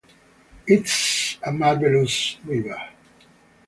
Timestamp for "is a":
0.85-1.51